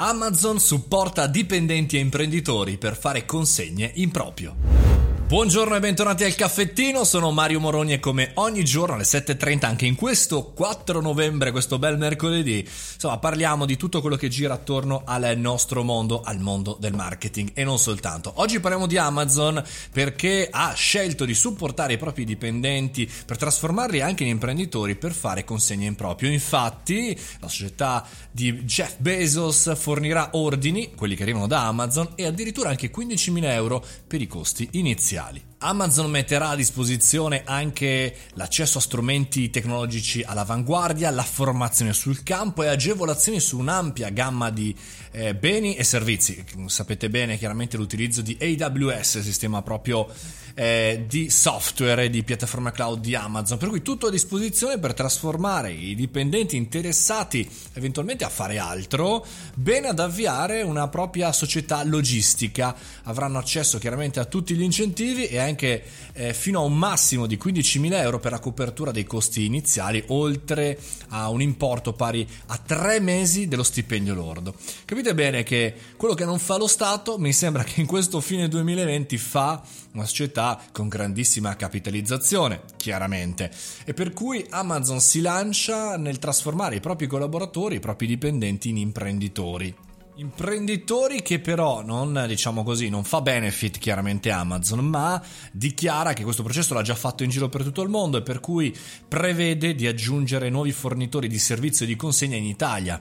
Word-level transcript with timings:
Amazon 0.00 0.60
supporta 0.60 1.26
dipendenti 1.26 1.96
e 1.96 1.98
imprenditori 1.98 2.78
per 2.78 2.96
fare 2.96 3.24
consegne 3.24 3.90
in 3.96 4.12
proprio. 4.12 4.87
Buongiorno 5.28 5.76
e 5.76 5.80
bentornati 5.80 6.24
al 6.24 6.34
caffettino, 6.34 7.04
sono 7.04 7.30
Mario 7.32 7.60
Moroni 7.60 7.92
e 7.92 8.00
come 8.00 8.30
ogni 8.36 8.64
giorno 8.64 8.94
alle 8.94 9.04
7.30 9.04 9.66
anche 9.66 9.84
in 9.84 9.94
questo 9.94 10.52
4 10.54 11.02
novembre, 11.02 11.50
questo 11.50 11.78
bel 11.78 11.98
mercoledì, 11.98 12.60
insomma 12.94 13.18
parliamo 13.18 13.66
di 13.66 13.76
tutto 13.76 14.00
quello 14.00 14.16
che 14.16 14.28
gira 14.28 14.54
attorno 14.54 15.02
al 15.04 15.34
nostro 15.36 15.82
mondo, 15.82 16.22
al 16.22 16.40
mondo 16.40 16.78
del 16.80 16.94
marketing 16.94 17.50
e 17.52 17.62
non 17.62 17.78
soltanto. 17.78 18.32
Oggi 18.36 18.58
parliamo 18.58 18.86
di 18.86 18.96
Amazon 18.96 19.62
perché 19.92 20.48
ha 20.50 20.72
scelto 20.72 21.26
di 21.26 21.34
supportare 21.34 21.92
i 21.92 21.98
propri 21.98 22.24
dipendenti 22.24 23.06
per 23.26 23.36
trasformarli 23.36 24.00
anche 24.00 24.22
in 24.22 24.30
imprenditori 24.30 24.96
per 24.96 25.12
fare 25.12 25.44
consegne 25.44 25.84
in 25.84 25.94
proprio. 25.94 26.30
Infatti 26.30 27.14
la 27.40 27.48
società 27.48 28.02
di 28.30 28.62
Jeff 28.62 28.94
Bezos 28.96 29.76
fornirà 29.76 30.30
ordini, 30.32 30.94
quelli 30.94 31.14
che 31.14 31.22
arrivano 31.22 31.46
da 31.46 31.66
Amazon, 31.66 32.12
e 32.14 32.24
addirittura 32.24 32.70
anche 32.70 32.90
15.000 32.90 33.44
euro 33.50 33.84
per 34.06 34.22
i 34.22 34.26
costi 34.26 34.66
iniziali 34.72 35.16
spaziali. 35.18 35.47
Amazon 35.60 36.08
metterà 36.08 36.50
a 36.50 36.54
disposizione 36.54 37.42
anche 37.44 38.14
l'accesso 38.34 38.78
a 38.78 38.80
strumenti 38.80 39.50
tecnologici 39.50 40.22
all'avanguardia, 40.22 41.10
la 41.10 41.24
formazione 41.24 41.92
sul 41.92 42.22
campo 42.22 42.62
e 42.62 42.68
agevolazioni 42.68 43.40
su 43.40 43.58
un'ampia 43.58 44.10
gamma 44.10 44.50
di 44.50 44.72
eh, 45.10 45.34
beni 45.34 45.74
e 45.74 45.82
servizi. 45.82 46.44
Sapete 46.66 47.10
bene 47.10 47.38
chiaramente 47.38 47.76
l'utilizzo 47.76 48.22
di 48.22 48.38
AWS, 48.40 49.18
sistema 49.18 49.60
proprio 49.62 50.06
eh, 50.54 51.04
di 51.08 51.28
software 51.28 52.04
e 52.04 52.10
di 52.10 52.22
piattaforma 52.22 52.70
cloud 52.70 53.00
di 53.00 53.16
Amazon, 53.16 53.58
per 53.58 53.68
cui 53.68 53.82
tutto 53.82 54.06
a 54.06 54.10
disposizione 54.10 54.78
per 54.78 54.94
trasformare 54.94 55.72
i 55.72 55.96
dipendenti 55.96 56.54
interessati 56.56 57.48
eventualmente 57.72 58.24
a 58.24 58.28
fare 58.28 58.58
altro, 58.58 59.26
bene 59.54 59.88
ad 59.88 59.98
avviare 59.98 60.62
una 60.62 60.86
propria 60.86 61.32
società 61.32 61.82
logistica. 61.82 62.76
Avranno 63.04 63.38
accesso 63.38 63.78
chiaramente 63.78 64.20
a 64.20 64.24
tutti 64.24 64.54
gli 64.54 64.62
incentivi 64.62 65.26
e 65.26 65.47
anche 65.48 65.82
eh, 66.12 66.34
fino 66.34 66.60
a 66.60 66.64
un 66.64 66.76
massimo 66.76 67.26
di 67.26 67.38
15.000 67.42 67.92
euro 67.94 68.18
per 68.18 68.32
la 68.32 68.38
copertura 68.38 68.90
dei 68.90 69.04
costi 69.04 69.44
iniziali, 69.44 70.02
oltre 70.08 70.78
a 71.08 71.28
un 71.28 71.40
importo 71.40 71.92
pari 71.92 72.26
a 72.46 72.58
tre 72.58 73.00
mesi 73.00 73.48
dello 73.48 73.62
stipendio 73.62 74.14
lordo. 74.14 74.54
Capite 74.84 75.14
bene 75.14 75.42
che 75.42 75.74
quello 75.96 76.14
che 76.14 76.24
non 76.24 76.38
fa 76.38 76.56
lo 76.56 76.66
Stato 76.66 77.18
mi 77.18 77.32
sembra 77.32 77.64
che 77.64 77.80
in 77.80 77.86
questo 77.86 78.20
fine 78.20 78.48
2020 78.48 79.16
fa 79.18 79.62
una 79.92 80.06
società 80.06 80.60
con 80.72 80.88
grandissima 80.88 81.56
capitalizzazione, 81.56 82.62
chiaramente, 82.76 83.50
e 83.84 83.94
per 83.94 84.12
cui 84.12 84.44
Amazon 84.50 85.00
si 85.00 85.20
lancia 85.20 85.96
nel 85.96 86.18
trasformare 86.18 86.76
i 86.76 86.80
propri 86.80 87.06
collaboratori, 87.06 87.76
i 87.76 87.80
propri 87.80 88.06
dipendenti 88.06 88.68
in 88.68 88.76
imprenditori. 88.76 89.74
Imprenditori 90.20 91.22
che 91.22 91.38
però 91.38 91.84
non, 91.84 92.24
diciamo 92.26 92.64
così, 92.64 92.88
non 92.88 93.04
fa 93.04 93.20
benefit 93.20 93.78
chiaramente 93.78 94.32
Amazon, 94.32 94.84
ma 94.84 95.22
dichiara 95.52 96.12
che 96.12 96.24
questo 96.24 96.42
processo 96.42 96.74
l'ha 96.74 96.82
già 96.82 96.96
fatto 96.96 97.22
in 97.22 97.30
giro 97.30 97.48
per 97.48 97.62
tutto 97.62 97.82
il 97.82 97.88
mondo 97.88 98.16
e 98.16 98.22
per 98.22 98.40
cui 98.40 98.76
prevede 99.06 99.76
di 99.76 99.86
aggiungere 99.86 100.50
nuovi 100.50 100.72
fornitori 100.72 101.28
di 101.28 101.38
servizio 101.38 101.86
di 101.86 101.94
consegna 101.94 102.34
in 102.34 102.46
Italia. 102.46 103.00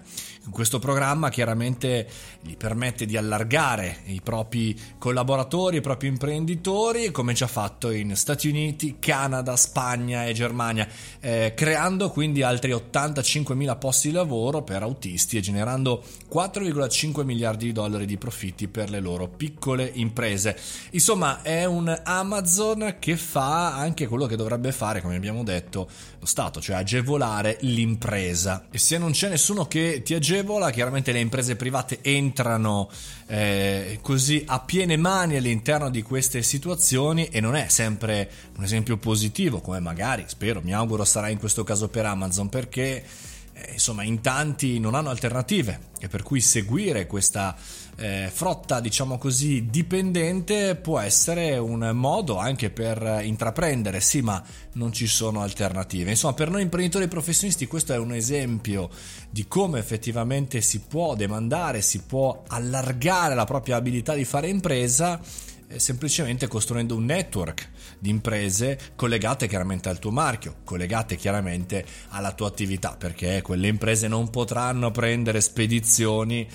Questo 0.52 0.78
programma 0.80 1.30
chiaramente 1.30 2.08
gli 2.42 2.56
permette 2.56 3.06
di 3.06 3.18
allargare 3.18 3.98
i 4.06 4.22
propri 4.22 4.80
collaboratori, 4.98 5.78
i 5.78 5.82
propri 5.82 6.08
imprenditori, 6.08 7.12
come 7.12 7.34
già 7.34 7.48
fatto 7.48 7.90
in 7.90 8.16
Stati 8.16 8.48
Uniti, 8.48 8.98
Canada, 9.00 9.58
Spagna 9.58 10.26
e 10.26 10.34
Germania, 10.34 10.88
eh, 11.20 11.54
creando 11.56 12.12
quindi 12.12 12.44
altri 12.44 12.72
85.000 12.72 13.78
posti 13.78 14.08
di 14.10 14.14
lavoro 14.14 14.62
per 14.62 14.84
autisti 14.84 15.36
e 15.36 15.42
generando 15.42 16.02
4,5 16.32 17.07
5 17.08 17.24
miliardi 17.24 17.68
di 17.68 17.72
dollari 17.72 18.06
di 18.06 18.18
profitti 18.18 18.68
per 18.68 18.90
le 18.90 19.00
loro 19.00 19.30
piccole 19.30 19.90
imprese. 19.94 20.58
Insomma, 20.92 21.42
è 21.42 21.64
un 21.64 22.02
Amazon 22.04 22.98
che 23.00 23.16
fa 23.16 23.76
anche 23.76 24.08
quello 24.08 24.26
che 24.26 24.36
dovrebbe 24.36 24.74
fare, 24.74 25.02
come 25.02 25.16
abbiamo 25.16 25.44
detto, 25.44 25.90
lo 26.20 26.26
Stato, 26.26 26.60
cioè 26.60 26.76
agevolare 26.76 27.58
l'impresa. 27.62 28.68
E 28.70 28.78
se 28.78 28.98
non 28.98 29.12
c'è 29.12 29.30
nessuno 29.30 29.68
che 29.68 30.02
ti 30.04 30.16
agevola, 30.16 30.70
chiaramente 30.70 31.14
le 31.14 31.22
imprese 31.22 31.56
private 31.56 32.00
entrano 32.02 32.90
eh, 33.28 34.00
così 34.02 34.44
a 34.46 34.60
piene 34.60 34.98
mani 34.98 35.38
all'interno 35.38 35.90
di 35.90 36.02
queste 36.02 36.44
situazioni 36.44 37.28
e 37.28 37.40
non 37.40 37.56
è 37.56 37.68
sempre 37.70 38.30
un 38.58 38.66
esempio 38.66 38.98
positivo, 38.98 39.62
come 39.62 39.80
magari, 39.80 40.26
spero, 40.28 40.62
mi 40.62 40.74
auguro 40.74 41.06
sarà 41.06 41.30
in 41.30 41.40
questo 41.40 41.64
caso 41.64 41.88
per 41.88 42.06
Amazon, 42.06 42.50
perché 42.50 43.06
eh, 43.60 43.74
insomma 43.74 44.04
in 44.04 44.22
tanti 44.22 44.80
non 44.80 44.94
hanno 44.94 45.10
alternative 45.10 45.80
e 46.00 46.08
per 46.08 46.22
cui 46.22 46.42
seguire 46.42 47.08
questa 47.08 47.56
eh, 47.98 48.30
frotta 48.32 48.80
diciamo 48.80 49.18
così 49.18 49.68
dipendente 49.70 50.76
può 50.76 51.00
essere 51.00 51.58
un 51.58 51.90
modo 51.94 52.38
anche 52.38 52.70
per 52.70 53.22
intraprendere. 53.24 54.00
Sì 54.00 54.22
ma 54.22 54.44
non 54.74 54.94
ci 54.94 55.08
sono 55.08 55.42
alternative. 55.42 56.12
Insomma 56.12 56.34
per 56.34 56.52
noi 56.52 56.62
imprenditori 56.62 57.08
professionisti 57.08 57.66
questo 57.66 57.94
è 57.94 57.98
un 57.98 58.14
esempio 58.14 58.90
di 59.30 59.48
come 59.48 59.80
effettivamente 59.80 60.62
si 60.62 60.82
può 60.82 61.16
demandare 61.16 61.82
si 61.82 62.02
può 62.02 62.44
allargare 62.48 63.34
la 63.34 63.46
propria 63.46 63.78
abilità 63.78 64.14
di 64.14 64.26
fare 64.26 64.48
impresa 64.48 65.20
semplicemente 65.76 66.48
costruendo 66.48 66.96
un 66.96 67.06
network 67.06 67.70
di 68.00 68.10
imprese 68.10 68.80
collegate 68.96 69.48
chiaramente 69.48 69.90
al 69.90 70.00
tuo 70.00 70.12
marchio, 70.12 70.58
collegate 70.64 71.16
chiaramente 71.16 71.86
alla 72.10 72.32
tua 72.32 72.48
attività, 72.48 72.96
perché 72.98 73.42
quelle 73.42 73.68
imprese 73.68 74.08
non 74.08 74.30
potranno 74.30 74.92
prendere 74.92 75.42
spedizioni 75.42 76.48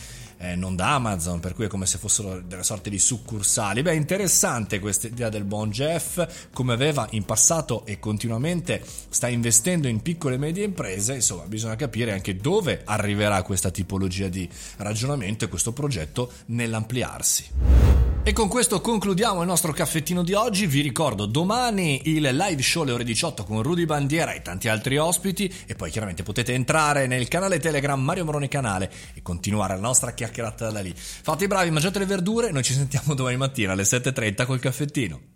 eh, 0.43 0.57
non 0.57 0.75
da 0.75 0.95
Amazon, 0.95 1.39
per 1.41 1.55
cui 1.55 1.67
è 1.67 1.69
come 1.69 1.87
se 1.87 1.99
fossero 1.99 2.41
delle 2.41 2.65
sorte 2.65 2.91
di 2.91 2.99
succursali. 2.99 3.83
Beh, 3.83 3.95
interessante 3.95 4.81
questa 4.81 5.07
idea 5.07 5.29
del 5.29 5.45
buon 5.45 5.71
Jeff, 5.71 6.49
come 6.53 6.73
aveva 6.73 7.07
in 7.11 7.25
passato 7.25 7.87
e 7.87 8.01
continuamente 8.01 8.83
sta 9.09 9.29
investendo 9.29 9.87
in 9.87 10.03
piccole 10.03 10.35
e 10.35 10.39
medie 10.39 10.65
imprese, 10.65 11.15
insomma, 11.15 11.45
bisogna 11.45 11.77
capire 11.77 12.13
anche 12.13 12.37
dove 12.37 12.83
arriverà 12.85 13.43
questa 13.43 13.71
tipologia 13.71 14.29
di 14.29 14.49
ragionamento 14.79 15.45
e 15.45 15.49
questo 15.49 15.73
progetto 15.73 16.31
nell'ampliarsi. 16.47 17.92
E 18.25 18.33
con 18.33 18.47
questo 18.47 18.81
concludiamo 18.81 19.41
il 19.41 19.49
nostro 19.49 19.73
caffettino 19.73 20.23
di 20.23 20.33
oggi. 20.33 20.67
Vi 20.67 20.81
ricordo 20.81 21.27
domani 21.27 22.03
il 22.05 22.23
live 22.23 22.63
show 22.63 22.83
alle 22.83 22.93
ore 22.93 23.03
18 23.03 23.43
con 23.43 23.65
Rudy 23.65 23.85
Bandiera 23.85 24.33
e 24.33 24.43
tanti 24.43 24.69
altri 24.69 24.97
ospiti. 24.97 25.53
E 25.67 25.75
poi 25.75 25.91
chiaramente 25.91 26.23
potete 26.23 26.53
entrare 26.53 27.09
nel 27.09 27.27
canale 27.27 27.59
Telegram 27.59 28.01
Mario 28.01 28.25
Moroni 28.25 28.47
Canale 28.47 28.89
e 29.15 29.23
continuare 29.23 29.75
la 29.75 29.81
nostra 29.81 30.13
chiacchierata 30.13 30.71
da 30.71 30.81
lì. 30.81 30.95
Fate 30.95 31.45
i 31.45 31.49
bravi, 31.49 31.73
mangiate 31.73 31.99
le 31.99 32.07
verdure. 32.07 32.53
Noi 32.53 32.63
ci 32.63 32.75
sentiamo 32.75 33.15
domani 33.15 33.37
mattina 33.37 33.73
alle 33.73 33.83
7.30 33.83 34.47
col 34.47 34.61
caffettino. 34.61 35.32